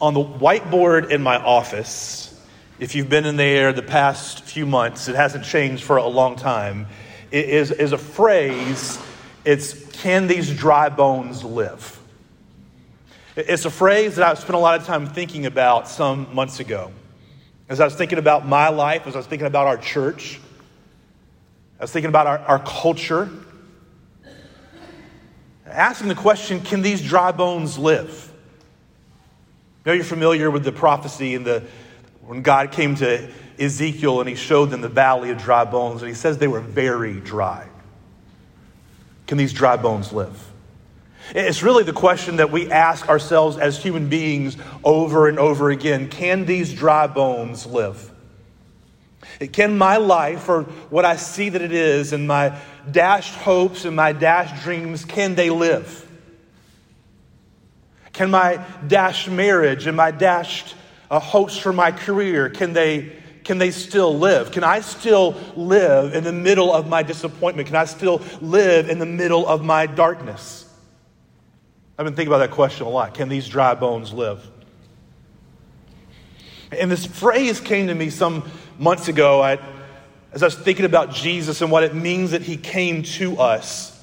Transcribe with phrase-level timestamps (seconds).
[0.00, 2.40] On the whiteboard in my office,
[2.78, 6.36] if you've been in there the past few months, it hasn't changed for a long
[6.36, 6.86] time,
[7.30, 8.98] is, is a phrase.
[9.44, 12.00] It's, can these dry bones live?
[13.36, 16.90] It's a phrase that I've spent a lot of time thinking about some months ago.
[17.68, 20.40] As I was thinking about my life, as I was thinking about our church,
[21.78, 23.30] I was thinking about our, our culture,
[25.66, 28.29] asking the question can these dry bones live?
[29.86, 31.64] Know, you're familiar with the prophecy and the,
[32.20, 36.08] when God came to Ezekiel and he showed them the valley of dry bones, and
[36.08, 37.66] he says they were very dry.
[39.26, 40.50] Can these dry bones live?
[41.34, 46.08] It's really the question that we ask ourselves as human beings over and over again
[46.08, 48.10] Can these dry bones live?
[49.52, 52.58] Can my life, or what I see that it is, and my
[52.90, 56.09] dashed hopes and my dashed dreams, can they live?
[58.12, 60.74] Can my dashed marriage and my dashed
[61.10, 63.12] uh, hopes for my career, can they,
[63.44, 64.52] can they still live?
[64.52, 67.66] Can I still live in the middle of my disappointment?
[67.66, 70.72] Can I still live in the middle of my darkness?
[71.98, 73.14] I've been thinking about that question a lot.
[73.14, 74.48] Can these dry bones live?
[76.72, 79.58] And this phrase came to me some months ago I,
[80.32, 83.96] as I was thinking about Jesus and what it means that he came to us.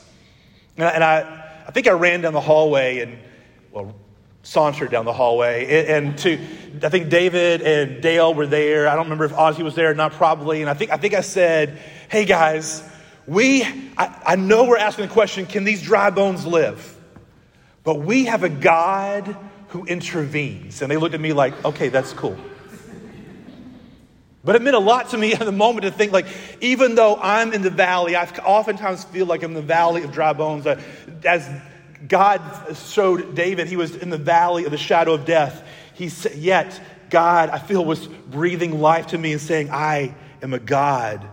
[0.75, 3.17] And I, and I, I think I ran down the hallway and,
[3.71, 3.95] well,
[4.43, 5.65] sauntered down the hallway.
[5.65, 6.39] And, and to,
[6.83, 8.87] I think David and Dale were there.
[8.87, 10.61] I don't remember if Ozzy was there not, probably.
[10.61, 12.81] And I think, I think I said, hey guys,
[13.25, 13.63] we,
[13.97, 16.97] I, I know we're asking the question, can these dry bones live?
[17.83, 19.35] But we have a God
[19.69, 20.81] who intervenes.
[20.81, 22.37] And they looked at me like, okay, that's cool.
[24.45, 26.25] But it meant a lot to me at the moment to think, like,
[26.61, 30.13] even though I'm in the valley, I oftentimes feel like I'm in the valley of
[30.13, 30.65] dry bones.
[31.25, 31.49] As
[32.07, 32.41] God
[32.75, 35.65] showed David, he was in the valley of the shadow of death.
[35.93, 40.53] He said, yet God, I feel, was breathing life to me and saying, I am
[40.53, 41.27] a God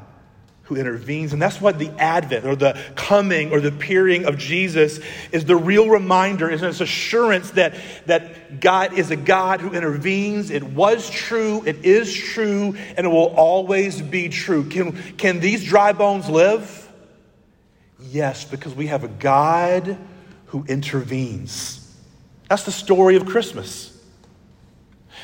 [0.64, 1.34] who intervenes.
[1.34, 4.98] And that's what the advent or the coming or the appearing of Jesus
[5.30, 7.74] is the real reminder, is this assurance that,
[8.06, 10.50] that God is a God who intervenes.
[10.50, 14.69] It was true, it is true, and it will always be true.
[14.70, 16.80] Can, can these dry bones live?
[18.00, 19.98] Yes, because we have a God
[20.54, 21.92] who intervenes.
[22.48, 23.91] That's the story of Christmas.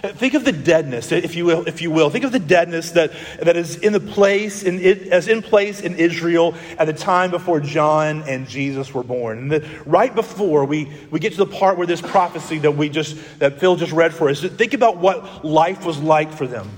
[0.03, 2.11] Think of the deadness, if you will, if you will.
[2.11, 4.81] Think of the deadness that, that is in the place, in
[5.13, 9.39] as in place in Israel at the time before John and Jesus were born.
[9.39, 12.89] And the, right before we, we get to the part where this prophecy that we
[12.89, 16.69] just that Phil just read for us, think about what life was like for them.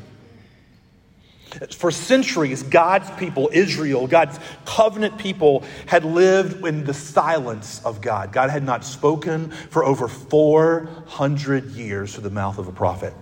[1.77, 8.33] For centuries, God's people, Israel, God's covenant people, had lived in the silence of God.
[8.33, 13.13] God had not spoken for over 400 years through the mouth of a prophet.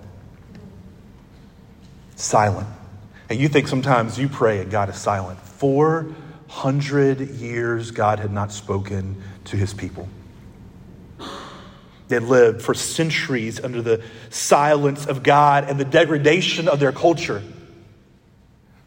[2.14, 2.68] Silent.
[3.28, 5.38] And you think sometimes you pray and God is silent.
[5.40, 10.08] 400 years God had not spoken to his people.
[12.08, 17.40] They lived for centuries under the silence of God and the degradation of their culture.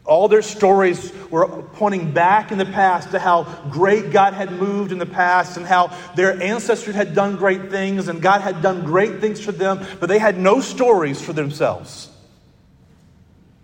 [0.04, 4.92] All their stories were pointing back in the past to how great God had moved
[4.92, 8.84] in the past and how their ancestors had done great things and God had done
[8.84, 12.10] great things for them, but they had no stories for themselves.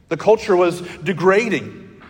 [0.08, 2.00] The culture was degrading.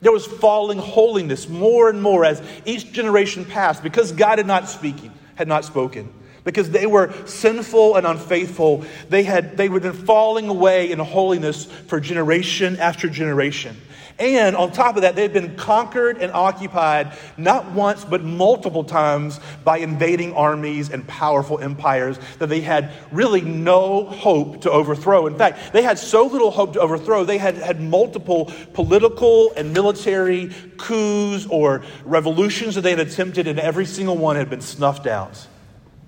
[0.00, 4.68] There was falling holiness more and more as each generation passed because God had not
[4.68, 6.12] speaking, had not spoken
[6.44, 8.84] because they were sinful and unfaithful.
[9.08, 13.76] They had they had been falling away in holiness for generation after generation.
[14.16, 18.84] And on top of that, they had been conquered and occupied not once, but multiple
[18.84, 25.26] times by invading armies and powerful empires that they had really no hope to overthrow.
[25.26, 29.72] In fact, they had so little hope to overthrow, they had had multiple political and
[29.72, 35.08] military coups or revolutions that they had attempted, and every single one had been snuffed
[35.08, 35.44] out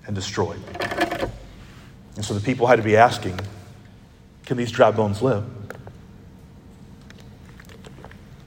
[0.07, 0.59] and destroyed.
[2.15, 3.39] And so the people had to be asking
[4.45, 5.43] can these dry bones live?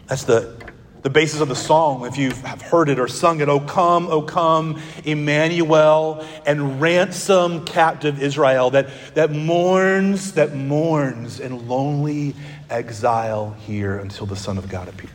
[0.07, 0.57] That's the,
[1.03, 2.07] the basis of the song.
[2.07, 7.67] If you have heard it or sung it, Oh come, oh come, Emmanuel, and ransom
[7.67, 12.35] captive Israel that, that mourns, that mourns in lonely
[12.71, 15.13] exile here until the Son of God appears.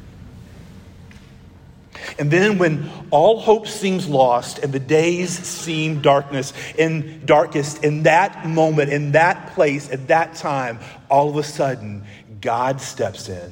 [2.20, 8.04] And then when all hope seems lost and the days seem darkness in darkest, in
[8.04, 12.06] that moment, in that place, at that time, all of a sudden,
[12.42, 13.52] God steps in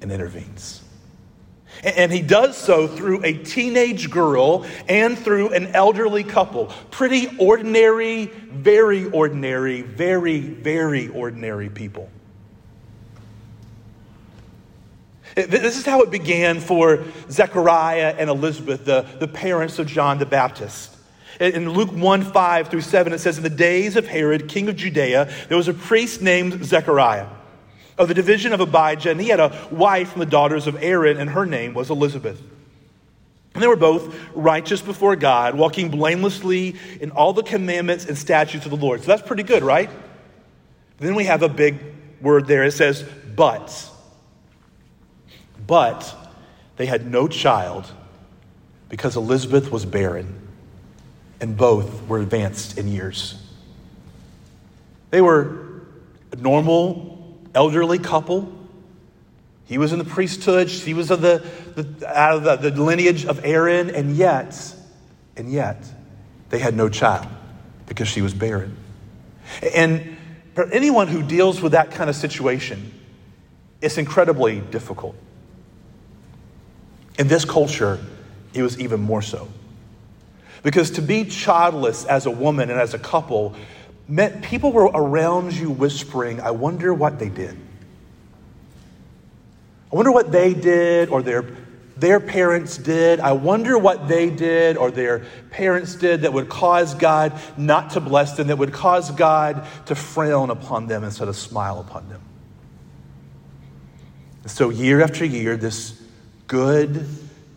[0.00, 0.82] and intervenes.
[1.82, 6.66] And he does so through a teenage girl and through an elderly couple.
[6.90, 12.08] Pretty ordinary, very ordinary, very, very ordinary people.
[15.34, 20.26] This is how it began for Zechariah and Elizabeth, the, the parents of John the
[20.26, 20.94] Baptist.
[21.40, 24.76] In Luke 1 5 through 7, it says, In the days of Herod, king of
[24.76, 27.26] Judea, there was a priest named Zechariah
[27.98, 31.18] of the division of Abijah, and he had a wife from the daughters of Aaron,
[31.18, 32.40] and her name was Elizabeth.
[33.54, 38.64] And they were both righteous before God, walking blamelessly in all the commandments and statutes
[38.64, 39.00] of the Lord.
[39.00, 39.90] So that's pretty good, right?
[40.98, 41.78] Then we have a big
[42.20, 42.64] word there.
[42.64, 43.02] It says,
[43.34, 43.90] but.
[45.66, 46.14] But
[46.76, 47.90] they had no child
[48.88, 50.38] because Elizabeth was barren,
[51.40, 53.42] and both were advanced in years.
[55.10, 55.82] They were
[56.30, 58.52] a normal elderly couple.
[59.64, 60.70] He was in the priesthood.
[60.70, 61.44] She was of the,
[61.74, 64.74] the out of the, the lineage of Aaron, and yet,
[65.36, 65.84] and yet,
[66.50, 67.26] they had no child
[67.86, 68.76] because she was barren.
[69.74, 70.16] And
[70.54, 72.92] for anyone who deals with that kind of situation,
[73.80, 75.16] it's incredibly difficult.
[77.22, 78.00] In this culture,
[78.52, 79.46] it was even more so.
[80.64, 83.54] Because to be childless as a woman and as a couple
[84.08, 87.56] meant people were around you whispering, I wonder what they did.
[89.92, 91.44] I wonder what they did or their,
[91.96, 93.20] their parents did.
[93.20, 98.00] I wonder what they did or their parents did that would cause God not to
[98.00, 102.20] bless them, that would cause God to frown upon them instead of smile upon them.
[104.46, 106.01] So, year after year, this
[106.52, 107.08] good,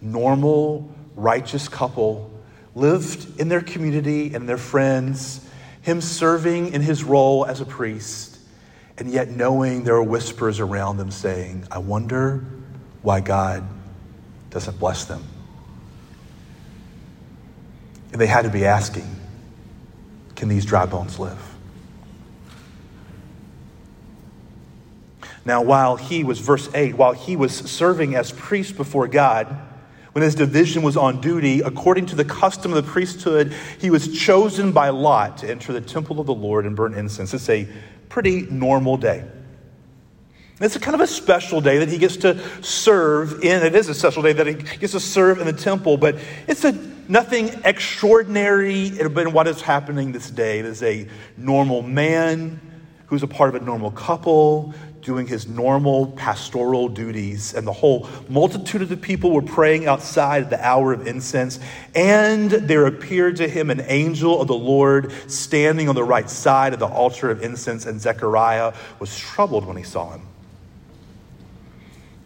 [0.02, 2.32] normal, righteous couple
[2.76, 5.46] lived in their community and their friends
[5.82, 8.40] him serving in his role as a priest,
[8.98, 12.46] and yet knowing there are whispers around them saying, I wonder
[13.02, 13.68] why God
[14.50, 15.26] doesn't bless them.
[18.14, 19.14] And they had to be asking,
[20.38, 21.55] Can these dry bones live?
[25.46, 29.56] Now, while he was, verse 8, while he was serving as priest before God,
[30.14, 34.18] when his division was on duty, according to the custom of the priesthood, he was
[34.18, 37.34] chosen by lot to enter the temple of the Lord and burn incense.
[37.34, 37.68] It's a
[38.10, 39.26] pretty normal day.
[40.62, 43.62] It's a kind of a special day that he gets to serve in.
[43.62, 46.16] It is a special day that he gets to serve in the temple, but
[46.48, 46.72] it's a
[47.10, 50.60] nothing extraordinary in what is happening this day.
[50.60, 52.62] It is a normal man
[53.08, 54.74] who's a part of a normal couple
[55.06, 60.42] doing his normal pastoral duties, and the whole multitude of the people were praying outside
[60.42, 61.60] at the hour of incense.
[61.94, 66.74] And there appeared to him an angel of the Lord standing on the right side
[66.74, 70.22] of the altar of incense, and Zechariah was troubled when he saw him.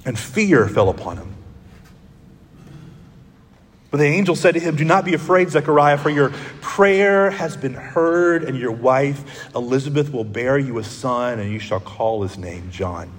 [0.06, 1.36] And fear fell upon him.
[3.91, 6.30] But the angel said to him, Do not be afraid, Zechariah, for your
[6.62, 11.59] prayer has been heard, and your wife Elizabeth will bear you a son, and you
[11.59, 13.12] shall call his name John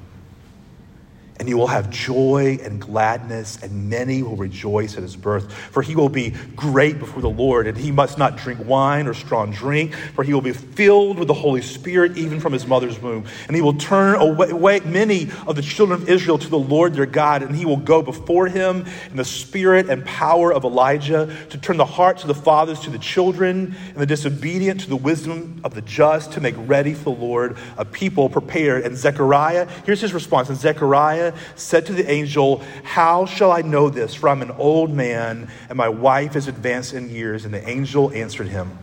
[1.41, 5.51] and you will have joy and gladness, and many will rejoice at his birth.
[5.51, 9.15] For he will be great before the Lord, and he must not drink wine or
[9.15, 13.01] strong drink, for he will be filled with the Holy Spirit even from his mother's
[13.01, 13.25] womb.
[13.47, 17.07] And he will turn away, many of the children of Israel to the Lord their
[17.07, 21.57] God, and he will go before him in the spirit and power of Elijah to
[21.57, 25.63] turn the hearts of the fathers to the children, and the disobedient to the wisdom
[25.65, 28.85] of the just, to make ready for the Lord a people prepared.
[28.85, 30.51] And Zechariah, here's his response.
[30.51, 34.15] And Zechariah, said to the angel, How shall I know this?
[34.15, 37.45] For I'm an old man, and my wife is advanced in years.
[37.45, 38.79] And the angel answered him.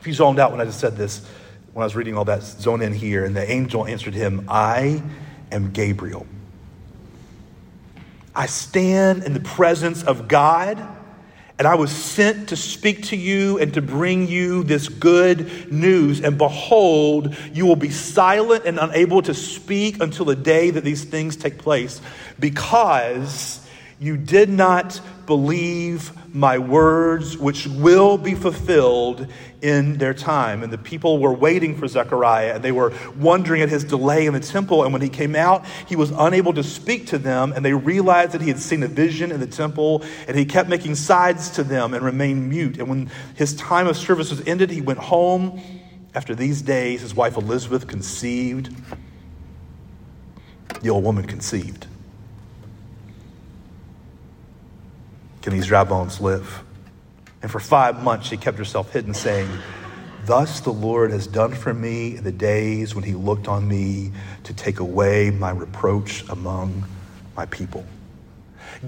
[0.00, 1.26] If you zoned out when I just said this,
[1.72, 3.24] when I was reading all that, zone in here.
[3.24, 5.02] And the angel answered him, I
[5.50, 6.26] am Gabriel.
[8.34, 10.78] I stand in the presence of God
[11.58, 16.20] and I was sent to speak to you and to bring you this good news.
[16.20, 21.04] And behold, you will be silent and unable to speak until the day that these
[21.04, 22.00] things take place,
[22.38, 23.65] because
[23.98, 29.26] you did not believe my words, which will be fulfilled
[29.62, 30.62] in their time.
[30.62, 34.34] And the people were waiting for Zechariah, and they were wondering at his delay in
[34.34, 34.84] the temple.
[34.84, 38.32] And when he came out, he was unable to speak to them, and they realized
[38.32, 41.64] that he had seen a vision in the temple, and he kept making sides to
[41.64, 42.78] them and remained mute.
[42.78, 45.60] And when his time of service was ended, he went home.
[46.14, 48.74] After these days, his wife Elizabeth conceived.
[50.82, 51.86] The old woman conceived.
[55.46, 56.64] Can these dry bones live?
[57.40, 59.48] And for five months she kept herself hidden, saying,
[60.24, 64.10] Thus the Lord has done for me the days when he looked on me
[64.42, 66.84] to take away my reproach among
[67.36, 67.86] my people.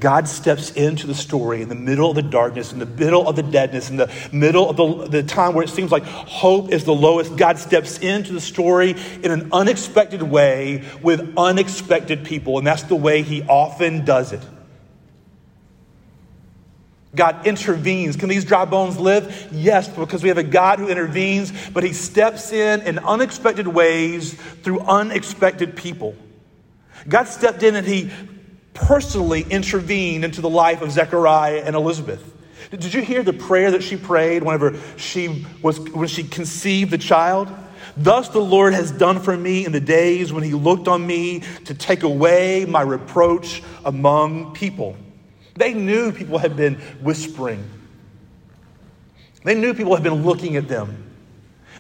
[0.01, 3.37] God steps into the story in the middle of the darkness, in the middle of
[3.37, 6.83] the deadness, in the middle of the, the time where it seems like hope is
[6.83, 7.37] the lowest.
[7.37, 12.97] God steps into the story in an unexpected way with unexpected people, and that's the
[12.97, 14.43] way He often does it.
[17.15, 18.17] God intervenes.
[18.17, 19.49] Can these dry bones live?
[19.51, 24.35] Yes, because we have a God who intervenes, but He steps in in unexpected ways
[24.35, 26.15] through unexpected people.
[27.09, 28.11] God stepped in and He
[28.75, 32.23] personally intervened into the life of Zechariah and Elizabeth.
[32.71, 36.99] Did you hear the prayer that she prayed whenever she was when she conceived the
[36.99, 37.49] child?
[37.97, 41.43] Thus the Lord has done for me in the days when he looked on me
[41.65, 44.97] to take away my reproach among people.
[45.59, 47.69] They knew people had been whispering.
[49.45, 51.05] They knew people had been looking at them.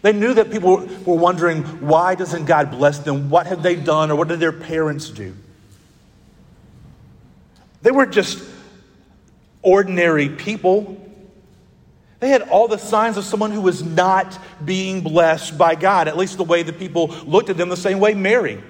[0.02, 3.30] They knew that people were wondering, why doesn't God bless them?
[3.30, 5.35] What have they done or what did their parents do?
[7.82, 8.42] They weren't just
[9.62, 11.04] ordinary people.
[12.20, 16.16] They had all the signs of someone who was not being blessed by God, at
[16.16, 18.62] least the way the people looked at them, the same way Mary.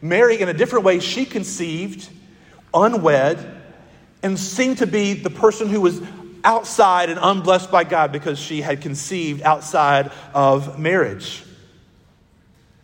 [0.00, 2.08] Mary, in a different way, she conceived,
[2.72, 3.53] unwed,
[4.24, 6.00] and seemed to be the person who was
[6.42, 11.44] outside and unblessed by God because she had conceived outside of marriage.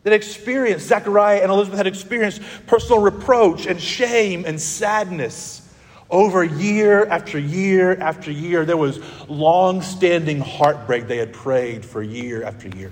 [0.03, 5.67] That experienced, Zechariah and Elizabeth had experienced personal reproach and shame and sadness
[6.11, 12.03] over year after year after year, there was long standing heartbreak they had prayed for
[12.03, 12.91] year after year.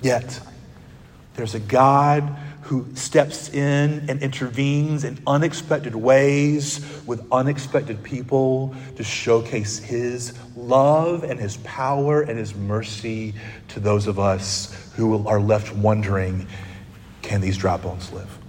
[0.00, 0.40] Yet,
[1.34, 2.36] there's a God
[2.72, 11.22] who steps in and intervenes in unexpected ways with unexpected people to showcase his love
[11.22, 13.34] and his power and his mercy
[13.68, 16.46] to those of us who are left wondering
[17.20, 18.41] can these dry bones live?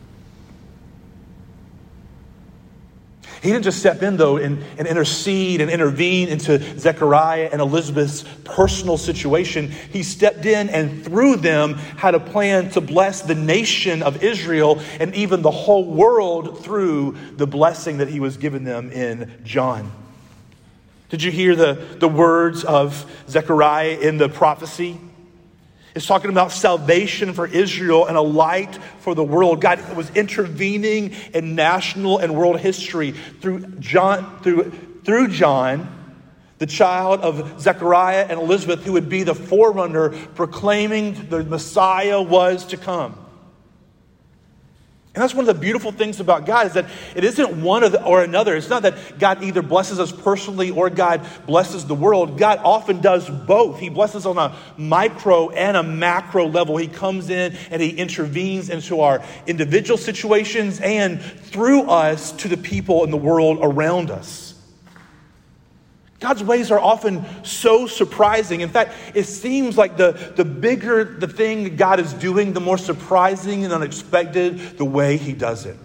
[3.44, 8.24] He didn't just step in, though, and, and intercede and intervene into Zechariah and Elizabeth's
[8.46, 9.70] personal situation.
[9.92, 14.82] He stepped in and through them had a plan to bless the nation of Israel
[14.98, 19.92] and even the whole world through the blessing that he was giving them in John.
[21.10, 24.98] Did you hear the, the words of Zechariah in the prophecy?
[25.96, 29.62] It's talking about salvation for Israel and a light for the world.
[29.62, 34.72] God was intervening in national and world history through John, through,
[35.04, 35.88] through John,
[36.58, 42.66] the child of Zechariah and Elizabeth, who would be the forerunner proclaiming the Messiah was
[42.68, 43.23] to come.
[45.15, 48.24] And that's one of the beautiful things about God is that it isn't one or
[48.24, 48.55] another.
[48.55, 52.39] It's not that God either blesses us personally or God blesses the world.
[52.39, 53.79] God often does both.
[53.79, 56.77] He blesses on a micro and a macro level.
[56.77, 62.58] He comes in and he intervenes into our individual situations and through us to the
[62.58, 64.53] people in the world around us.
[66.24, 68.62] God's ways are often so surprising.
[68.62, 72.77] In fact, it seems like the, the bigger the thing God is doing, the more
[72.77, 75.77] surprising and unexpected the way He does it.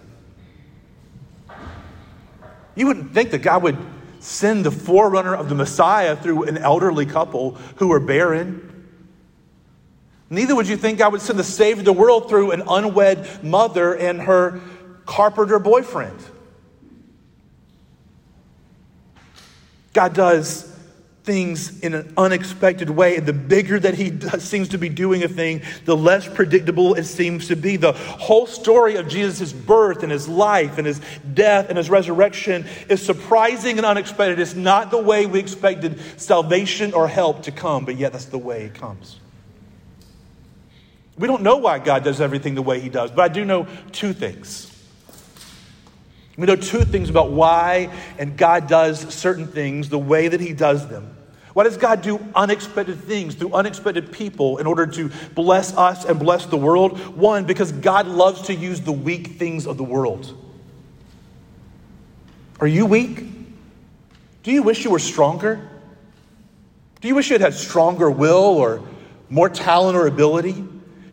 [2.73, 3.77] You wouldn't think that God would
[4.21, 8.87] send the forerunner of the Messiah through an elderly couple who are barren.
[10.29, 13.43] Neither would you think God would send the Savior of the world through an unwed
[13.43, 14.61] mother and her
[15.05, 16.17] carpenter boyfriend.
[19.93, 20.69] God does
[21.23, 23.17] things in an unexpected way.
[23.17, 26.95] And the bigger that he does, seems to be doing a thing, the less predictable
[26.95, 27.75] it seems to be.
[27.75, 30.99] The whole story of Jesus' birth and his life and his
[31.33, 34.39] death and his resurrection is surprising and unexpected.
[34.39, 38.39] It's not the way we expected salvation or help to come, but yet that's the
[38.39, 39.19] way it comes.
[41.17, 43.67] We don't know why God does everything the way he does, but I do know
[43.91, 44.68] two things.
[46.39, 50.53] We know two things about why and God does certain things the way that He
[50.53, 51.17] does them.
[51.51, 56.17] Why does God do unexpected things through unexpected people in order to bless us and
[56.17, 56.97] bless the world?
[57.17, 60.33] One, because God loves to use the weak things of the world.
[62.61, 63.25] Are you weak?
[64.43, 65.69] Do you wish you were stronger?
[67.01, 68.81] Do you wish you had had stronger will or
[69.29, 70.53] more talent or ability?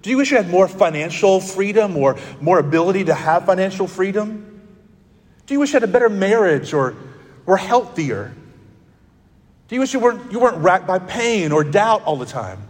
[0.03, 4.46] Do you wish you had more financial freedom or more ability to have financial freedom?
[5.47, 6.95] Do you wish you had a better marriage or
[7.45, 8.35] were healthier?
[9.69, 12.63] Do you wish you weren't, you weren't racked by pain or doubt all the time?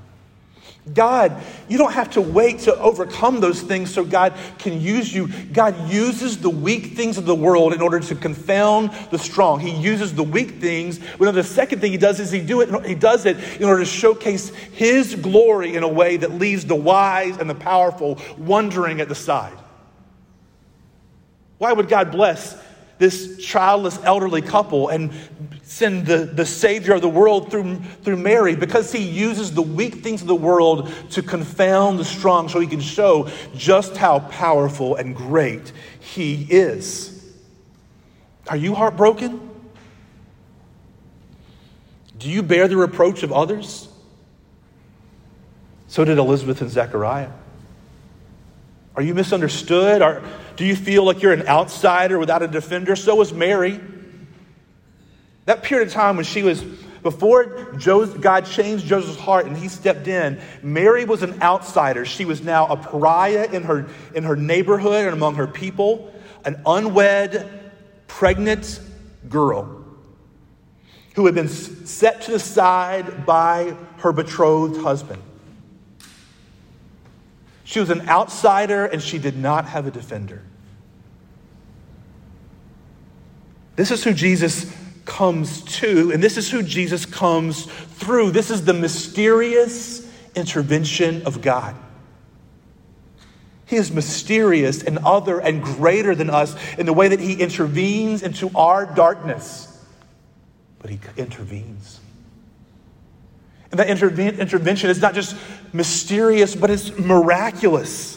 [0.93, 5.29] God, you don't have to wait to overcome those things so God can use you.
[5.53, 9.59] God uses the weak things of the world in order to confound the strong.
[9.59, 11.01] He uses the weak things.
[11.19, 12.87] Well, the second thing he does is he do it.
[12.87, 16.77] He does it in order to showcase His glory in a way that leaves the
[16.77, 19.59] wise and the powerful wondering at the side.
[21.59, 22.57] Why would God bless
[22.99, 25.13] this childless elderly couple and
[25.63, 28.57] send the, the Savior of the world through, through Mary?
[28.57, 32.67] Because he uses the weak things of the world to confound the strong so he
[32.67, 37.13] can show just how powerful and great he is.
[38.49, 39.51] Are you heartbroken?
[42.19, 43.89] Do you bear the reproach of others?
[45.89, 47.31] So did Elizabeth and Zechariah.
[48.95, 50.03] Are you misunderstood?
[50.03, 50.23] Are,
[50.57, 52.97] do you feel like you're an outsider without a defender?
[52.97, 53.81] So was Mary.
[55.45, 56.63] That period of time when she was,
[57.03, 57.45] before
[57.75, 62.05] God changed Joseph's heart and he stepped in, Mary was an outsider.
[62.05, 66.13] She was now a pariah in her, in her neighborhood and among her people,
[66.45, 67.63] an unwed,
[68.09, 68.81] pregnant
[69.29, 69.85] girl
[71.15, 75.23] who had been set to the side by her betrothed husband.
[77.67, 80.41] She was an outsider and she did not have a defender.
[83.75, 84.73] This is who Jesus
[85.05, 88.31] comes to, and this is who Jesus comes through.
[88.31, 91.75] This is the mysterious intervention of God.
[93.67, 98.23] He is mysterious and other and greater than us in the way that He intervenes
[98.23, 99.85] into our darkness.
[100.79, 101.99] But He intervenes.
[103.77, 105.37] And that interve- intervention is not just
[105.75, 108.17] mysterious, but it's miraculous.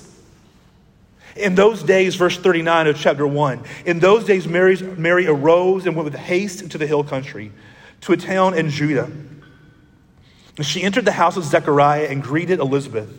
[1.36, 5.98] In those days, verse 39 of chapter 1, in those days, Mary's, Mary arose and
[5.98, 7.52] went with haste into the hill country
[8.02, 9.12] to a town in Judah.
[10.56, 13.10] And she entered the house of Zechariah and greeted Elizabeth.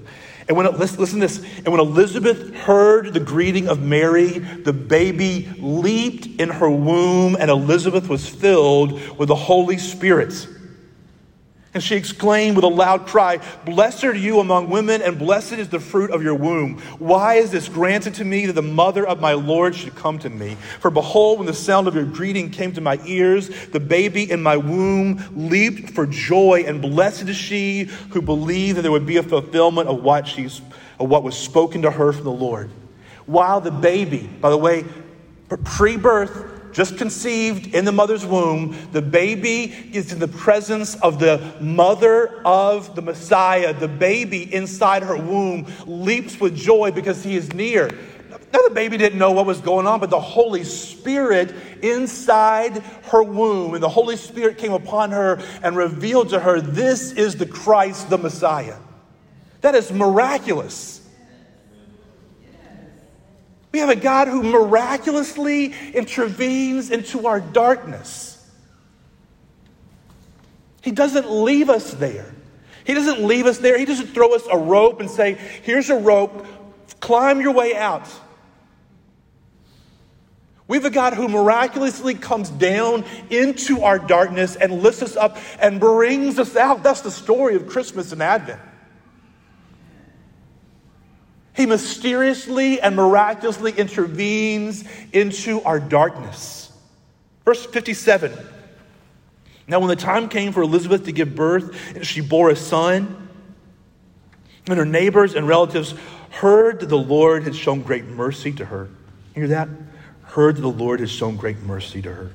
[0.49, 1.45] And when, listen, this.
[1.59, 7.51] And when Elizabeth heard the greeting of Mary, the baby leaped in her womb, and
[7.51, 10.47] Elizabeth was filled with the Holy Spirit.
[11.73, 15.69] And she exclaimed with a loud cry, Blessed are you among women, and blessed is
[15.69, 16.79] the fruit of your womb.
[16.99, 20.31] Why is this granted to me that the mother of my Lord should come to
[20.31, 20.57] me?
[20.81, 24.43] For behold, when the sound of your greeting came to my ears, the baby in
[24.43, 29.19] my womb leaped for joy, and blessed is she who believed that there would be
[29.19, 30.61] a fulfillment of what, she's,
[30.99, 32.69] of what was spoken to her from the Lord.
[33.27, 34.85] While the baby, by the way,
[35.65, 41.19] pre birth, just conceived in the mother's womb, the baby is in the presence of
[41.19, 43.73] the mother of the Messiah.
[43.73, 47.91] The baby inside her womb leaps with joy because he is near.
[48.53, 53.23] Now, the baby didn't know what was going on, but the Holy Spirit inside her
[53.23, 57.47] womb, and the Holy Spirit came upon her and revealed to her, This is the
[57.47, 58.77] Christ, the Messiah.
[59.61, 61.00] That is miraculous.
[63.73, 68.37] We have a God who miraculously intervenes into our darkness.
[70.83, 72.35] He doesn't leave us there.
[72.85, 73.79] He doesn't leave us there.
[73.79, 76.47] He doesn't throw us a rope and say, Here's a rope,
[77.01, 78.09] climb your way out.
[80.67, 85.37] We have a God who miraculously comes down into our darkness and lifts us up
[85.59, 86.85] and brings us out.
[86.85, 88.61] That's the story of Christmas and Advent.
[91.61, 96.73] He mysteriously and miraculously intervenes into our darkness.
[97.45, 98.33] Verse 57.
[99.69, 103.29] Now, when the time came for Elizabeth to give birth, and she bore a son,
[104.69, 105.95] and her neighbors and relatives
[106.31, 108.89] heard that the Lord had shown great mercy to her.
[109.35, 109.69] Hear that?
[110.23, 112.31] Heard that the Lord had shown great mercy to her.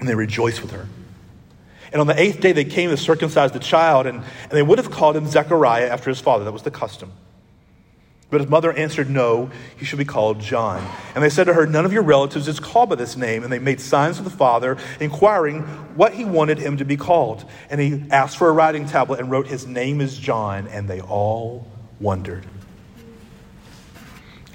[0.00, 0.88] And they rejoiced with her.
[1.92, 4.78] And on the eighth day, they came to circumcise the child, and, and they would
[4.78, 6.44] have called him Zechariah after his father.
[6.44, 7.12] That was the custom.
[8.30, 10.84] But his mother answered, No, he should be called John.
[11.14, 13.44] And they said to her, None of your relatives is called by this name.
[13.44, 15.62] And they made signs to the father, inquiring
[15.94, 17.44] what he wanted him to be called.
[17.70, 20.66] And he asked for a writing tablet and wrote, His name is John.
[20.68, 21.66] And they all
[22.00, 22.46] wondered.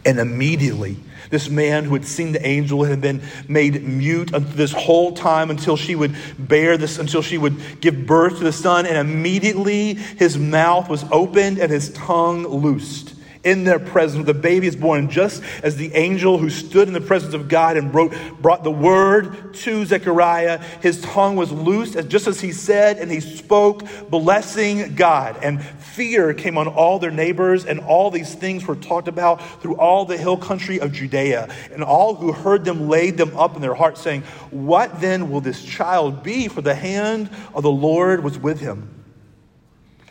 [0.05, 0.97] And immediately,
[1.29, 5.77] this man who had seen the angel had been made mute this whole time until
[5.77, 8.85] she would bear this, until she would give birth to the son.
[8.85, 14.25] And immediately his mouth was opened and his tongue loosed in their presence.
[14.25, 17.77] The baby is born just as the angel who stood in the presence of God
[17.77, 20.57] and brought, brought the word to Zechariah.
[20.81, 25.37] His tongue was loosed as, just as he said, and he spoke, blessing God.
[25.41, 29.77] And fear came on all their neighbors, and all these things were talked about through
[29.77, 31.49] all the hill country of Judea.
[31.71, 35.41] And all who heard them laid them up in their hearts, saying, What then will
[35.41, 36.47] this child be?
[36.47, 38.98] For the hand of the Lord was with him.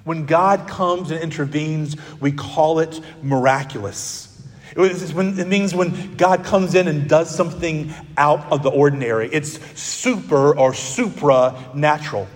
[0.08, 4.42] When God comes and intervenes, we call it miraculous.
[4.74, 9.28] It means when God comes in and does something out of the ordinary.
[9.30, 12.26] It's super or supranatural.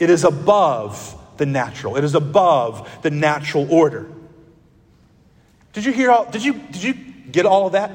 [0.00, 1.96] It is above the natural.
[1.96, 4.10] It is above the natural order.
[5.74, 6.94] Did you hear all, did you, did you
[7.30, 7.92] get all of that?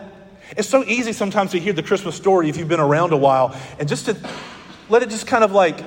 [0.56, 3.60] It's so easy sometimes to hear the Christmas story if you've been around a while
[3.78, 4.16] and just to
[4.88, 5.84] let it just kind of like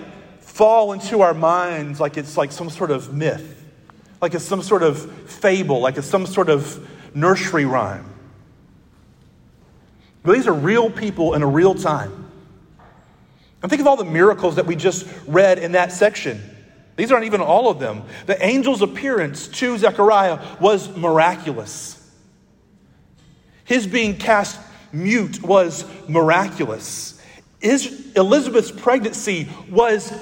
[0.56, 3.62] fall into our minds like it's like some sort of myth,
[4.22, 4.98] like it's some sort of
[5.30, 8.06] fable, like it's some sort of nursery rhyme.
[10.22, 12.30] But these are real people in a real time.
[13.60, 16.40] And think of all the miracles that we just read in that section.
[16.96, 18.04] These aren't even all of them.
[18.24, 22.02] The angel's appearance to Zechariah was miraculous.
[23.64, 24.58] His being cast
[24.90, 27.20] mute was miraculous.
[27.60, 30.14] Elizabeth's pregnancy was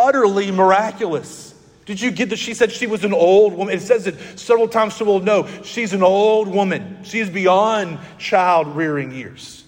[0.00, 1.54] utterly miraculous.
[1.86, 2.38] Did you get that?
[2.38, 3.74] She said she was an old woman.
[3.74, 6.98] It says it several times, so we'll know she's an old woman.
[7.02, 9.64] She is beyond child rearing years.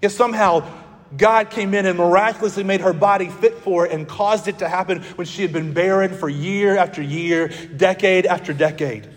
[0.00, 0.68] Yet somehow
[1.16, 4.68] God came in and miraculously made her body fit for it and caused it to
[4.68, 9.08] happen when she had been barren for year after year, decade after decade.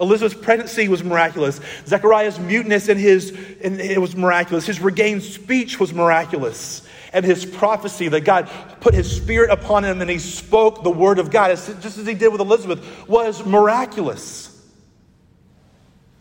[0.00, 1.60] Elizabeth's pregnancy was miraculous.
[1.86, 3.30] Zechariah's muteness and his
[3.60, 4.66] in, it was miraculous.
[4.66, 6.86] His regained speech was miraculous.
[7.12, 11.18] And his prophecy that God put his spirit upon him and he spoke the word
[11.18, 14.52] of God, just as he did with Elizabeth, was miraculous.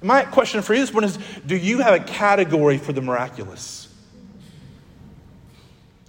[0.02, 3.85] My question for you this morning is do you have a category for the miraculous?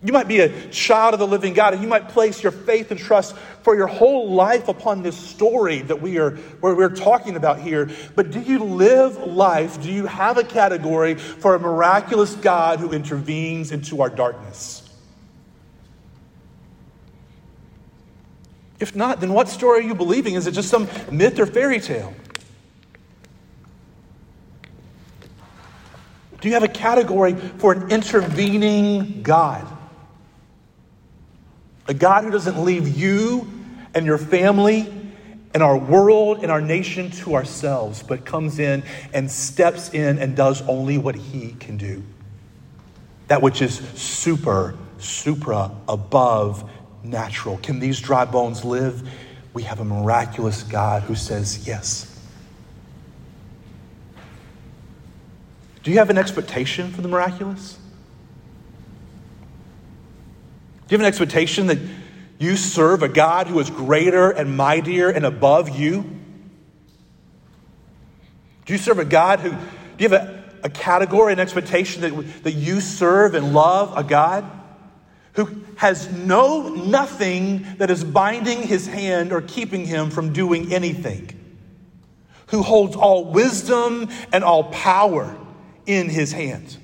[0.04, 2.90] You might be a child of the living God, and you might place your faith
[2.90, 7.34] and trust for your whole life upon this story that we are where we're talking
[7.34, 7.90] about here.
[8.14, 9.80] But do you live life?
[9.80, 14.82] Do you have a category for a miraculous God who intervenes into our darkness?
[18.78, 20.34] If not, then what story are you believing?
[20.34, 22.14] Is it just some myth or fairy tale?
[26.42, 29.66] Do you have a category for an intervening God?
[31.88, 33.50] A God who doesn't leave you
[33.94, 34.92] and your family
[35.54, 38.82] and our world and our nation to ourselves, but comes in
[39.14, 42.02] and steps in and does only what he can do.
[43.28, 46.68] That which is super, supra, above
[47.02, 47.58] natural.
[47.58, 49.08] Can these dry bones live?
[49.54, 52.12] We have a miraculous God who says yes.
[55.82, 57.78] Do you have an expectation for the miraculous?
[60.86, 61.78] Do you have an expectation that
[62.38, 66.02] you serve a God who is greater and mightier and above you?
[68.66, 69.56] Do you serve a God who, do
[69.98, 74.44] you have a, a category, an expectation that, that you serve and love a God
[75.32, 81.30] who has no nothing that is binding his hand or keeping him from doing anything?
[82.48, 85.36] Who holds all wisdom and all power
[85.84, 86.78] in his hands?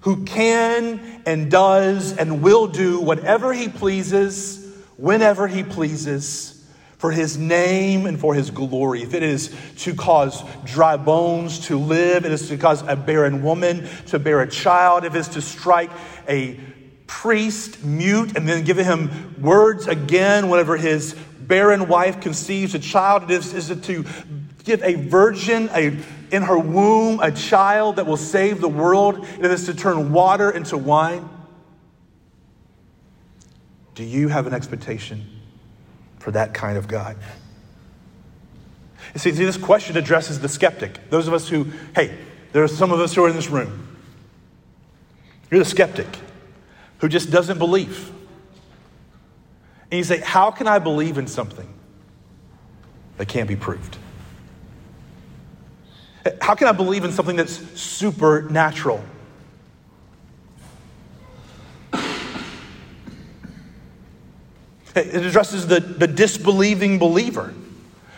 [0.00, 6.56] Who can and does and will do whatever he pleases, whenever he pleases,
[6.98, 9.02] for his name and for his glory.
[9.02, 13.42] If it is to cause dry bones to live, it is to cause a barren
[13.42, 15.90] woman to bear a child, if it's to strike
[16.28, 16.60] a
[17.06, 23.24] priest mute and then give him words again whenever his barren wife conceives a child,
[23.24, 24.04] it is, is it to
[24.64, 25.98] give a virgin a
[26.30, 29.26] in her womb a child that will save the world.
[29.34, 31.28] And is to turn water into wine.
[33.94, 35.26] Do you have an expectation
[36.18, 37.16] for that kind of God?
[39.14, 41.10] You see, this question addresses the skeptic.
[41.10, 42.16] Those of us who, hey,
[42.52, 43.96] there are some of us who are in this room.
[45.50, 46.06] You're the skeptic
[46.98, 48.12] who just doesn't believe.
[49.90, 51.68] And you say, How can I believe in something
[53.16, 53.96] that can't be proved?
[56.40, 59.04] How can I believe in something that's supernatural?
[64.94, 67.54] It addresses the, the disbelieving believer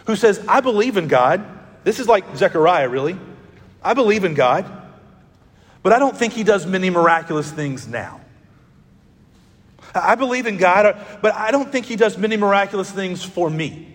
[0.07, 1.45] who says, I believe in God.
[1.85, 3.19] This is like Zechariah, really.
[3.83, 4.65] I believe in God,
[5.83, 8.21] but I don't think he does many miraculous things now.
[9.95, 13.92] I believe in God, but I don't think he does many miraculous things for me.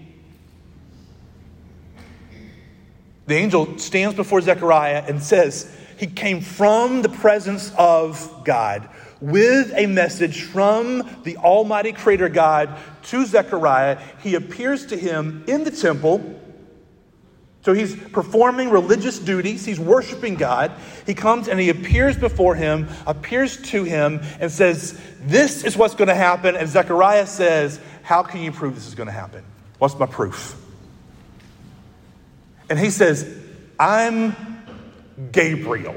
[3.27, 9.73] The angel stands before Zechariah and says, He came from the presence of God with
[9.75, 13.99] a message from the Almighty Creator God to Zechariah.
[14.21, 16.41] He appears to him in the temple.
[17.63, 20.71] So he's performing religious duties, he's worshiping God.
[21.05, 25.95] He comes and he appears before him, appears to him, and says, This is what's
[25.95, 26.55] going to happen.
[26.55, 29.43] And Zechariah says, How can you prove this is going to happen?
[29.79, 30.63] What's my proof?
[32.69, 33.27] And he says,
[33.79, 34.35] I'm
[35.31, 35.95] Gabriel.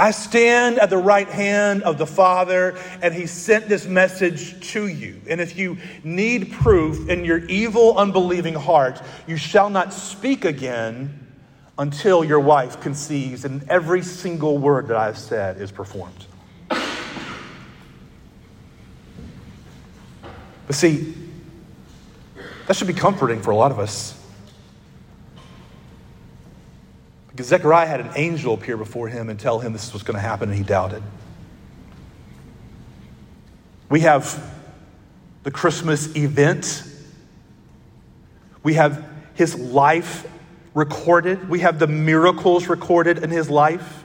[0.00, 4.86] I stand at the right hand of the Father, and He sent this message to
[4.86, 5.20] you.
[5.28, 11.26] And if you need proof in your evil, unbelieving heart, you shall not speak again
[11.78, 16.26] until your wife conceives, and every single word that I've said is performed.
[20.66, 21.14] But see,
[22.70, 24.16] that should be comforting for a lot of us.
[27.28, 30.20] Because Zechariah had an angel appear before him and tell him this was going to
[30.20, 31.02] happen, and he doubted.
[33.88, 34.54] We have
[35.42, 36.84] the Christmas event.
[38.62, 39.04] We have
[39.34, 40.24] his life
[40.72, 41.48] recorded.
[41.48, 44.04] We have the miracles recorded in his life.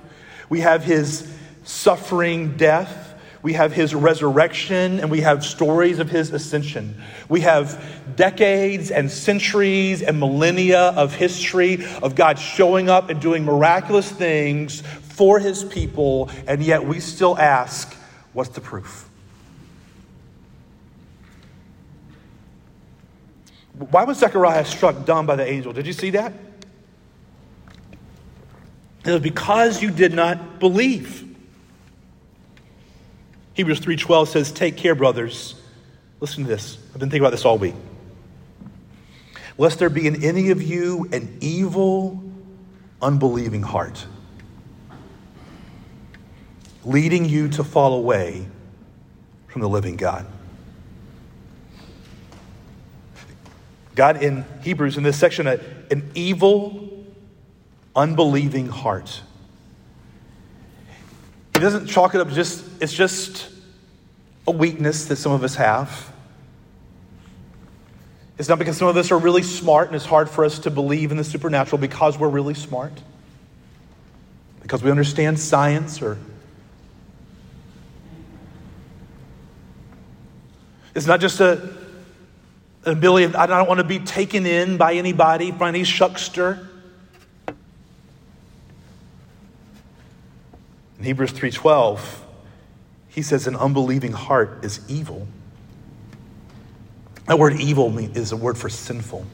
[0.49, 1.31] We have his
[1.65, 3.05] suffering death.
[3.45, 6.99] We have his resurrection and we have stories of his ascension.
[7.29, 7.79] We have
[8.15, 14.81] decades and centuries and millennia of history of God showing up and doing miraculous things
[14.81, 17.93] for his people, and yet we still ask,
[18.33, 19.09] what's the proof?
[23.77, 25.73] Why was Zechariah struck dumb by the angel?
[25.73, 26.33] Did you see that?
[29.05, 31.23] It was because you did not believe.
[33.53, 35.55] Hebrews 3:12 says, "Take care, brothers."
[36.19, 36.77] Listen to this.
[36.93, 37.75] I've been thinking about this all week.
[39.57, 42.21] Lest there be in any of you an evil,
[43.01, 44.05] unbelieving heart,
[46.83, 48.45] leading you to fall away
[49.47, 50.25] from the living God.
[53.95, 57.05] God in Hebrews in this section, an evil,
[57.95, 59.21] unbelieving heart.
[61.53, 63.49] He doesn't chalk it up just, it's just
[64.45, 66.11] a weakness that some of us have.
[68.37, 70.71] It's not because some of us are really smart and it's hard for us to
[70.71, 72.91] believe in the supernatural because we're really smart,
[74.61, 76.17] because we understand science or.
[80.93, 81.61] It's not just a,
[82.85, 86.67] an ability, of, I don't want to be taken in by anybody, by any shuckster.
[90.97, 91.99] In Hebrews 3:12,
[93.09, 95.27] he says an unbelieving heart is evil.
[97.25, 99.25] That word evil is a word for sinful.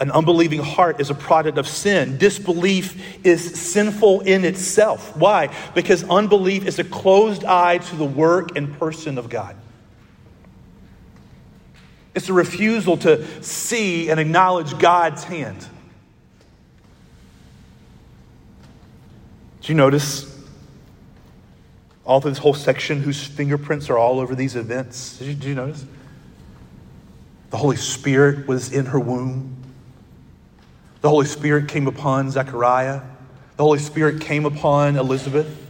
[0.00, 2.18] An unbelieving heart is a product of sin.
[2.18, 5.16] Disbelief is sinful in itself.
[5.16, 5.54] Why?
[5.74, 9.56] Because unbelief is a closed eye to the work and person of God.
[12.14, 15.66] It's a refusal to see and acknowledge God's hand.
[19.62, 20.33] Do you notice
[22.04, 25.18] all through this whole section whose fingerprints are all over these events?
[25.18, 25.84] Did you, did you notice?
[27.50, 29.56] The Holy Spirit was in her womb.
[31.00, 33.02] The Holy Spirit came upon Zechariah.
[33.56, 35.63] The Holy Spirit came upon Elizabeth.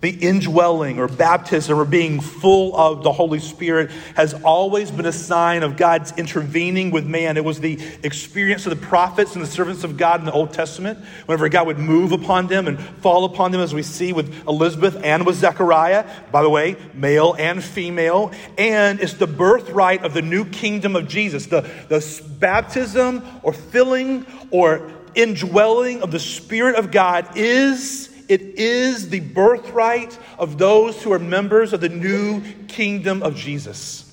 [0.00, 5.12] The indwelling or baptism or being full of the Holy Spirit has always been a
[5.12, 7.36] sign of God's intervening with man.
[7.36, 10.54] It was the experience of the prophets and the servants of God in the Old
[10.54, 10.98] Testament.
[11.26, 14.96] Whenever God would move upon them and fall upon them, as we see with Elizabeth
[15.04, 18.32] and with Zechariah, by the way, male and female.
[18.56, 21.44] And it's the birthright of the new kingdom of Jesus.
[21.44, 29.08] The, the baptism or filling or indwelling of the Spirit of God is it is
[29.08, 34.06] the birthright of those who are members of the new kingdom of Jesus.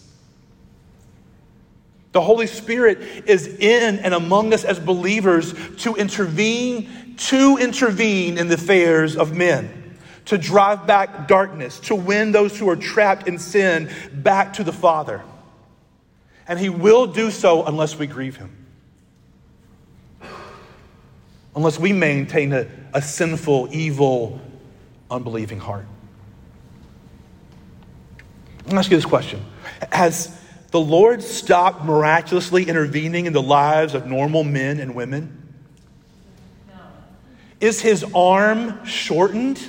[2.13, 2.97] The Holy Spirit
[3.29, 5.53] is in and among us as believers
[5.83, 12.31] to intervene, to intervene in the affairs of men, to drive back darkness, to win
[12.31, 15.21] those who are trapped in sin back to the Father.
[16.47, 18.66] And He will do so unless we grieve Him
[21.57, 24.39] unless we maintain a, a sinful, evil,
[25.09, 25.87] unbelieving heart.
[28.65, 29.43] Let me ask you this question
[29.91, 30.39] Has
[30.69, 35.51] the Lord stopped miraculously intervening in the lives of normal men and women?
[36.67, 36.75] No.
[37.59, 39.59] Is his arm shortened?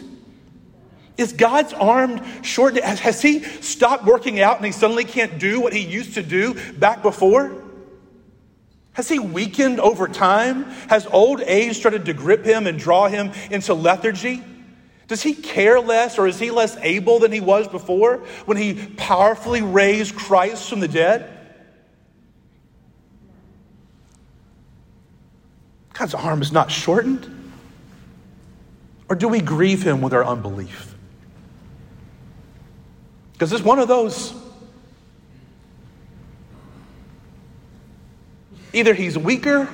[1.17, 2.85] Is God's arm shortened?
[2.85, 6.23] Has, has he stopped working out and he suddenly can't do what he used to
[6.23, 7.65] do back before?
[8.99, 10.65] Has he weakened over time?
[10.89, 14.43] Has old age started to grip him and draw him into lethargy?
[15.07, 18.75] Does he care less or is he less able than he was before when he
[18.97, 21.31] powerfully raised Christ from the dead?
[25.93, 27.53] God's arm is not shortened.
[29.09, 30.97] Or do we grieve him with our unbelief?
[33.33, 34.35] Because it's one of those
[38.73, 39.69] Either he's weaker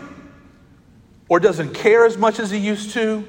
[1.29, 3.27] or doesn't care as much as he used to,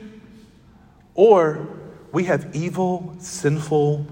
[1.16, 1.68] or
[2.12, 4.06] we have evil, sinful,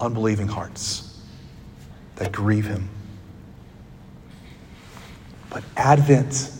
[0.00, 1.20] unbelieving hearts
[2.16, 2.88] that grieve him.
[5.50, 6.50] But Advent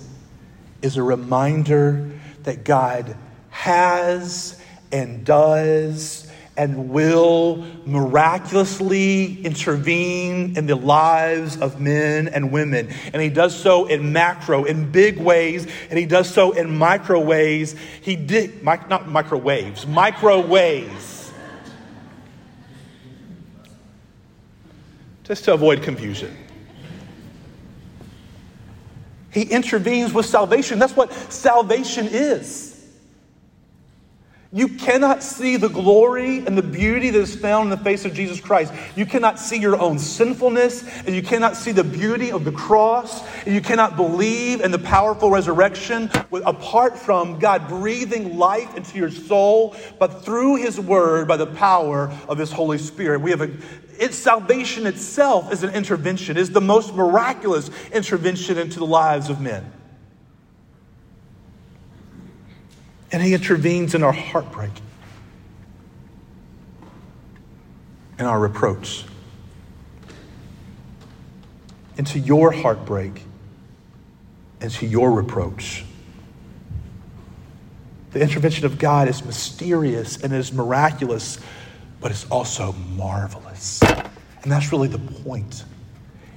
[0.83, 2.11] is a reminder
[2.43, 3.17] that God
[3.51, 4.61] has
[4.93, 12.89] and does and will miraculously intervene in the lives of men and women.
[13.13, 17.25] And he does so in macro, in big ways, and he does so in micro.
[18.03, 21.31] He did, not microwaves, microways.
[25.25, 26.37] Just to avoid confusion.
[29.33, 30.79] He intervenes with salvation.
[30.79, 32.74] That's what salvation is.
[34.55, 38.15] You cannot see the glory and the beauty that is found in the face of
[38.15, 38.73] Jesus Christ.
[38.95, 43.27] You cannot see your own sinfulness, and you cannot see the beauty of the cross,
[43.45, 46.09] and you cannot believe in the powerful resurrection
[46.47, 52.17] apart from God breathing life into your soul, but through His Word by the power
[52.29, 53.23] of His Holy Spirit.
[53.23, 53.51] We have a,
[53.99, 59.41] its salvation itself is an intervention, is the most miraculous intervention into the lives of
[59.41, 59.73] men.
[63.15, 64.73] And He intervenes in our heartbreak,
[68.19, 69.05] in our reproach,
[71.97, 73.23] into your heartbreak,
[74.61, 75.85] into your reproach.
[78.11, 81.39] The intervention of God is mysterious and is miraculous,
[82.01, 83.81] but it's also marvelous.
[84.43, 85.63] And that's really the point.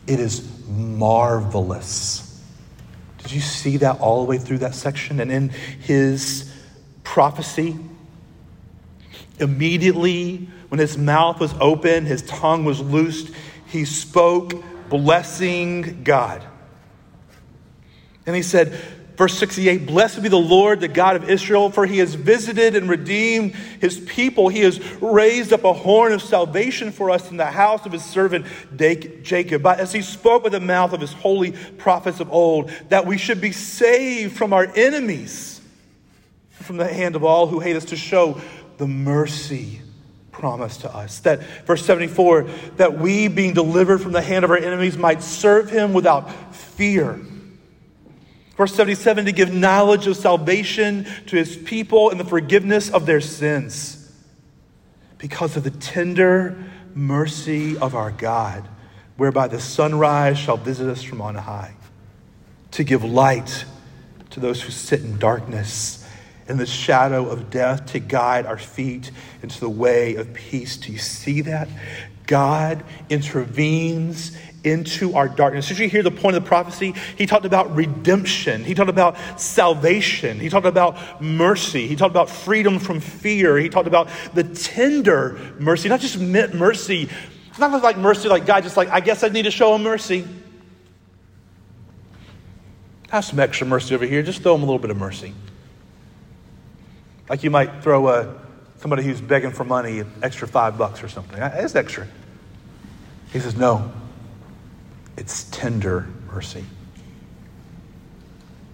[0.06, 2.40] It is marvelous.
[3.18, 5.20] Did you see that all the way through that section?
[5.20, 6.54] And in his
[7.08, 7.76] prophecy.
[9.39, 13.34] Immediately, when his mouth was open, his tongue was loosed,
[13.67, 14.54] he spoke,
[14.89, 16.46] blessing God.
[18.26, 18.74] And he said,
[19.15, 22.89] verse 68 Blessed be the Lord, the God of Israel, for he has visited and
[22.89, 24.50] redeemed his people.
[24.50, 28.04] He has raised up a horn of salvation for us in the house of his
[28.04, 29.63] servant Jacob.
[29.63, 33.17] But as he spoke with the mouth of his holy prophets of old, that we
[33.17, 35.57] should be saved from our enemies
[36.63, 38.39] from the hand of all who hate us to show
[38.78, 39.82] the mercy
[40.32, 41.20] promised to us.
[41.22, 42.43] That, verse 74,
[42.78, 47.20] that we, being delivered from the hand of our enemies, might serve him without fear.
[48.56, 53.22] Verse 77, to give knowledge of salvation to his people and the forgiveness of their
[53.22, 54.12] sins.
[55.17, 58.67] Because of the tender mercy of our God,
[59.15, 61.74] whereby the sunrise shall visit us from on high,
[62.72, 63.65] to give light
[64.32, 66.07] to those who sit in darkness
[66.47, 70.77] in the shadow of death to guide our feet into the way of peace.
[70.77, 71.67] Do you see that?
[72.25, 75.67] God intervenes into our darkness.
[75.69, 76.93] Did you hear the point of the prophecy?
[77.17, 78.65] He talked about redemption.
[78.65, 80.39] He talked about salvation.
[80.39, 81.88] He talked about mercy.
[81.88, 83.57] He talked about freedom from fear.
[83.57, 87.10] He talked about the tender mercy, not just mercy,
[87.57, 90.27] not like mercy like God, just like, I guess I need to show him mercy.
[93.10, 94.21] Have some extra mercy over here.
[94.21, 95.33] Just throw him a little bit of mercy.
[97.30, 98.36] Like you might throw a,
[98.78, 101.40] somebody who's begging for money extra five bucks or something.
[101.40, 102.08] Uh, it's extra.
[103.32, 103.92] He says, no,
[105.18, 106.66] it's tender mercy,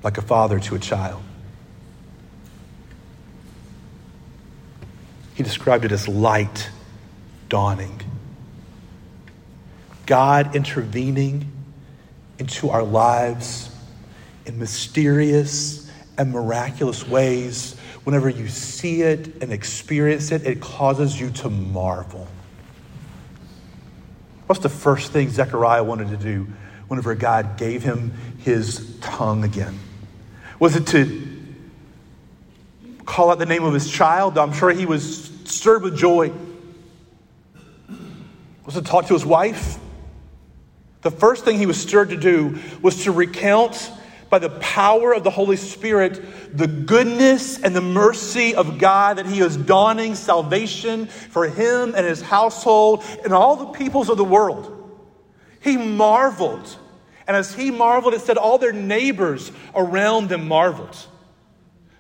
[0.04, 1.24] like a father to a child.
[5.34, 6.70] He described it as light
[7.50, 8.02] dawning.
[10.06, 11.52] God intervening
[12.38, 13.76] into our lives
[14.46, 21.30] in mysterious and miraculous ways whenever you see it and experience it, it causes you
[21.32, 22.28] to marvel.
[24.48, 26.48] What's the first thing Zechariah wanted to do
[26.88, 29.80] whenever God gave him his tongue again?
[30.60, 31.28] Was it to
[33.06, 34.38] call out the name of his child?
[34.38, 36.32] I'm sure he was stirred with joy.
[38.66, 39.78] Was it to talk to his wife?
[41.02, 43.92] The first thing he was stirred to do was to recount
[44.34, 49.28] by the power of the Holy Spirit the goodness and the mercy of God that
[49.28, 54.24] He is dawning salvation for him and his household and all the peoples of the
[54.24, 54.92] world.
[55.60, 56.80] He marveled.
[57.28, 60.98] And as he marveled, it said all their neighbors around them marveled.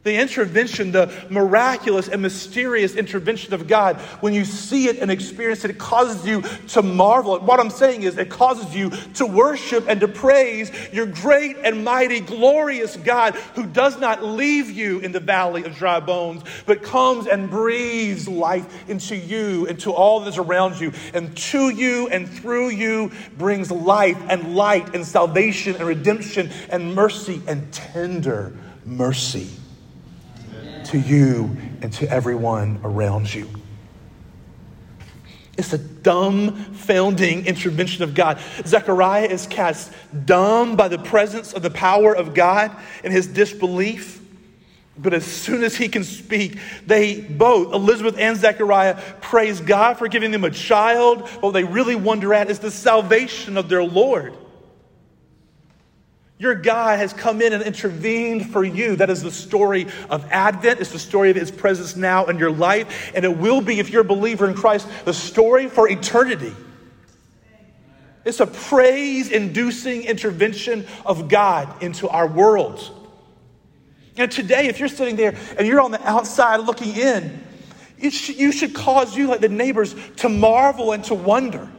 [0.03, 5.63] The intervention, the miraculous and mysterious intervention of God, when you see it and experience
[5.63, 7.39] it, it causes you to marvel.
[7.39, 11.85] What I'm saying is, it causes you to worship and to praise your great and
[11.85, 16.83] mighty, glorious God who does not leave you in the valley of dry bones, but
[16.83, 22.09] comes and breathes life into you, into all that is around you, and to you
[22.09, 28.53] and through you brings life and light and salvation and redemption and mercy and tender
[28.85, 29.47] mercy
[30.93, 33.49] to you and to everyone around you.
[35.57, 38.39] It's a dumbfounding intervention of God.
[38.63, 39.91] Zechariah is cast
[40.25, 44.21] dumb by the presence of the power of God and his disbelief.
[44.95, 50.07] But as soon as he can speak, they both, Elizabeth and Zechariah, praise God for
[50.07, 51.27] giving them a child.
[51.41, 54.37] What they really wonder at is the salvation of their Lord.
[56.43, 58.97] Your God has come in and intervened for you.
[58.97, 60.81] That is the story of Advent.
[60.81, 63.13] It's the story of His presence now in your life.
[63.15, 66.53] And it will be, if you're a believer in Christ, the story for eternity.
[68.25, 72.91] It's a praise inducing intervention of God into our world.
[74.17, 77.41] And today, if you're sitting there and you're on the outside looking in,
[78.09, 81.71] sh- you should cause you, like the neighbors, to marvel and to wonder.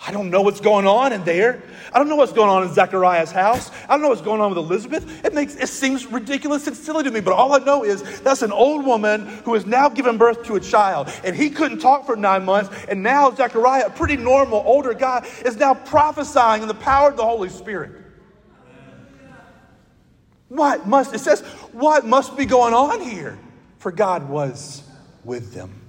[0.00, 1.62] I don't know what's going on in there.
[1.92, 3.70] I don't know what's going on in Zechariah's house.
[3.84, 5.24] I don't know what's going on with Elizabeth.
[5.24, 8.42] It makes it seems ridiculous and silly to me, but all I know is that's
[8.42, 12.06] an old woman who has now given birth to a child, and he couldn't talk
[12.06, 16.68] for nine months, and now Zechariah, a pretty normal older guy, is now prophesying in
[16.68, 17.92] the power of the Holy Spirit.
[20.48, 21.42] What must it says?
[21.72, 23.38] What must be going on here?
[23.78, 24.82] For God was
[25.24, 25.82] with them.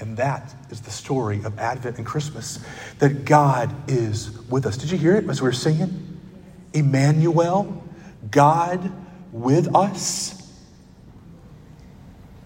[0.00, 2.58] And that is the story of Advent and Christmas
[2.98, 4.76] that God is with us.
[4.76, 6.20] Did you hear it as we were singing?
[6.72, 7.84] Emmanuel,
[8.28, 8.92] God
[9.30, 10.40] with us.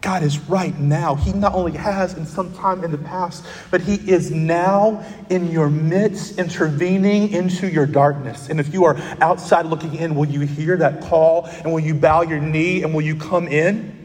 [0.03, 1.15] God is right now.
[1.15, 5.51] He not only has in some time in the past, but He is now in
[5.51, 8.51] your midst, intervening into your darkness.
[8.51, 11.47] And if you are outside looking in, will you hear that call?
[11.47, 13.98] And will you bow your knee and will you come in?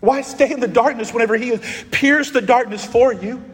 [0.00, 3.44] Why stay in the darkness whenever He has pierced the darkness for you?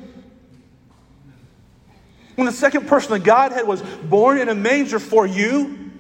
[2.37, 5.91] When the second person of Godhead was born in a manger for you,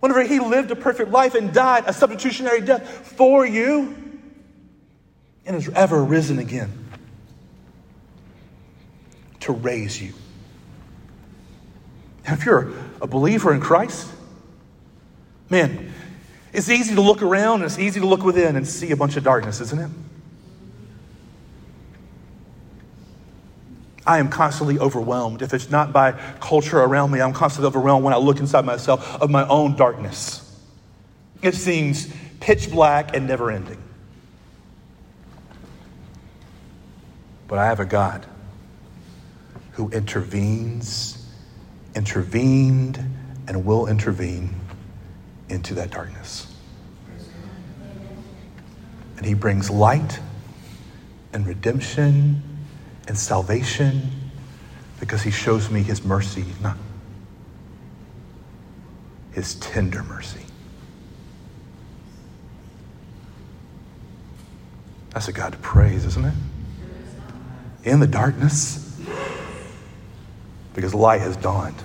[0.00, 2.86] whenever He lived a perfect life and died a substitutionary death
[3.16, 3.96] for you,
[5.46, 6.70] and has ever risen again
[9.40, 10.12] to raise you.
[12.26, 12.70] If you're
[13.00, 14.12] a believer in Christ,
[15.48, 15.94] man,
[16.52, 19.16] it's easy to look around and it's easy to look within and see a bunch
[19.16, 19.90] of darkness, isn't it?
[24.06, 25.42] I am constantly overwhelmed.
[25.42, 29.20] If it's not by culture around me, I'm constantly overwhelmed when I look inside myself
[29.20, 30.44] of my own darkness.
[31.42, 33.82] It seems pitch black and never ending.
[37.46, 38.24] But I have a God
[39.72, 41.26] who intervenes,
[41.94, 42.96] intervened,
[43.46, 44.54] and will intervene
[45.48, 46.54] into that darkness.
[49.16, 50.20] And he brings light
[51.32, 52.42] and redemption
[53.08, 54.10] and salvation
[55.00, 56.76] because he shows me his mercy, not
[59.32, 60.40] his tender mercy.
[65.10, 66.34] That's a God to praise, isn't it?
[67.84, 69.00] In the darkness,
[70.74, 71.82] because light has dawned.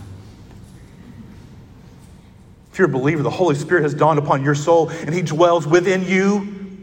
[2.73, 5.67] If you're a believer, the Holy Spirit has dawned upon your soul and He dwells
[5.67, 6.81] within you,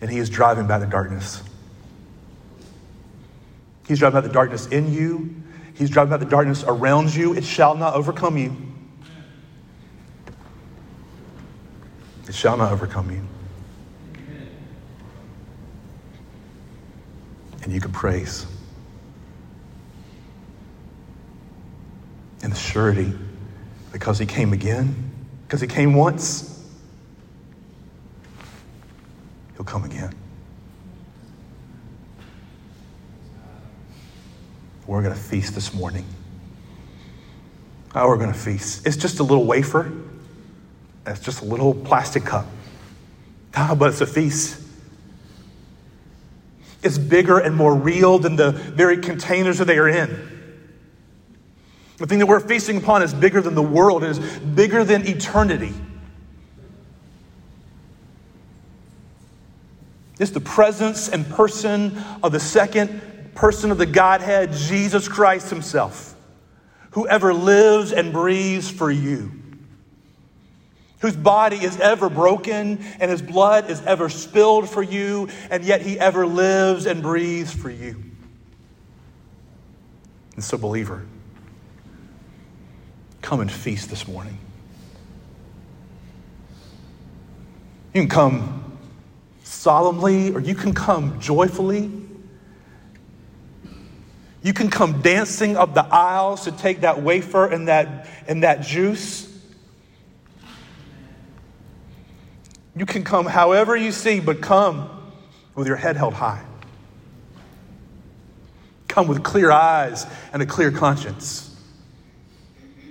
[0.00, 1.42] and He is driving back the darkness.
[3.86, 5.34] He's driving out the darkness in you.
[5.74, 7.34] He's driving out the darkness around you.
[7.34, 8.56] It shall not overcome you.
[12.26, 13.22] It shall not overcome you.
[17.62, 18.46] And you can praise.
[22.42, 23.12] And the surety
[23.92, 25.12] because he came again,
[25.46, 26.64] because he came once,
[29.54, 30.14] he'll come again.
[34.86, 36.04] We're going to feast this morning.
[37.94, 38.86] Oh, we're going to feast.
[38.86, 39.92] It's just a little wafer.
[41.06, 42.46] It's just a little plastic cup.
[43.56, 44.60] Oh, but it's a feast.
[46.82, 50.39] It's bigger and more real than the very containers that they are in.
[52.00, 55.06] The thing that we're feasting upon is bigger than the world, it is bigger than
[55.06, 55.74] eternity.
[60.18, 63.02] It's the presence and person of the second
[63.34, 66.14] person of the Godhead, Jesus Christ Himself,
[66.92, 69.32] whoever lives and breathes for you.
[71.00, 75.80] whose body is ever broken and his blood is ever spilled for you, and yet
[75.80, 78.02] he ever lives and breathes for you.
[80.34, 81.06] And so, believer,
[83.22, 84.38] come and feast this morning.
[87.92, 88.78] You can come
[89.42, 91.90] solemnly or you can come joyfully.
[94.42, 98.62] You can come dancing up the aisles to take that wafer and that, and that
[98.62, 99.26] juice.
[102.74, 104.88] You can come however you see, but come
[105.54, 106.42] with your head held high.
[108.88, 111.49] Come with clear eyes and a clear conscience.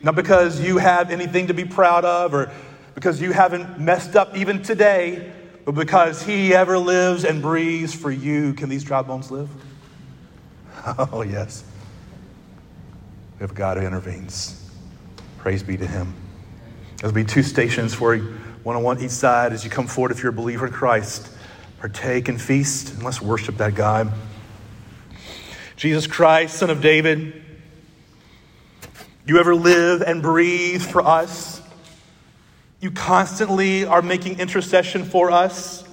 [0.02, 2.52] Not because you have anything to be proud of or
[2.96, 5.32] because you haven't messed up even today,
[5.66, 8.54] but because He ever lives and breathes for you.
[8.54, 9.50] Can these dry bones live?
[11.12, 11.66] Oh, yes.
[13.38, 14.70] We have God who intervenes.
[15.38, 16.14] Praise be to Him.
[16.98, 18.24] There'll be two stations for you,
[18.64, 21.30] one on one each side as you come forward if you're a believer in Christ.
[21.80, 24.12] Partake and feast, and let's worship that God.
[25.78, 27.42] Jesus Christ, Son of David,
[29.30, 31.62] you ever live and breathe for us.
[32.82, 35.84] You constantly are making intercession for us.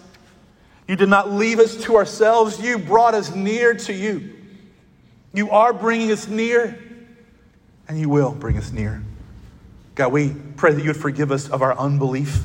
[0.88, 4.32] You did not leave us to ourselves, you brought us near to you.
[5.34, 6.78] You are bringing us near,
[7.88, 9.02] and you will bring us near.
[9.96, 12.42] God, we pray that you would forgive us of our unbelief.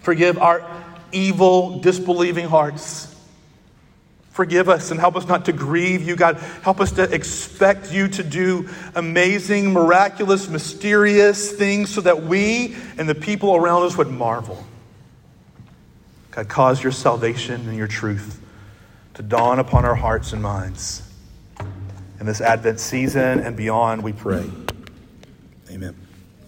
[0.00, 0.66] Forgive our
[1.12, 3.11] evil, disbelieving hearts.
[4.32, 6.38] Forgive us and help us not to grieve you, God.
[6.62, 13.06] Help us to expect you to do amazing, miraculous, mysterious things so that we and
[13.06, 14.64] the people around us would marvel.
[16.30, 18.40] God, cause your salvation and your truth
[19.14, 21.02] to dawn upon our hearts and minds.
[22.18, 24.50] In this Advent season and beyond, we pray.
[25.70, 26.01] Amen.